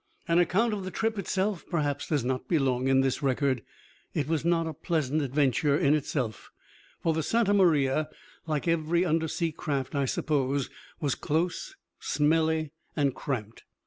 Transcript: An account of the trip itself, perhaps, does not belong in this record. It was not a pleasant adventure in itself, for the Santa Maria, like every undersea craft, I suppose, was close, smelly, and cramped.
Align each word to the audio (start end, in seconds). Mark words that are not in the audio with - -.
An 0.27 0.39
account 0.39 0.73
of 0.73 0.83
the 0.83 0.89
trip 0.89 1.19
itself, 1.19 1.63
perhaps, 1.69 2.07
does 2.07 2.25
not 2.25 2.47
belong 2.47 2.87
in 2.87 3.01
this 3.01 3.21
record. 3.21 3.61
It 4.15 4.27
was 4.27 4.43
not 4.43 4.65
a 4.65 4.73
pleasant 4.73 5.21
adventure 5.21 5.77
in 5.77 5.93
itself, 5.93 6.49
for 7.03 7.13
the 7.13 7.21
Santa 7.21 7.53
Maria, 7.53 8.09
like 8.47 8.67
every 8.67 9.05
undersea 9.05 9.51
craft, 9.51 9.93
I 9.93 10.05
suppose, 10.05 10.71
was 10.99 11.13
close, 11.13 11.75
smelly, 11.99 12.71
and 12.95 13.13
cramped. 13.13 13.63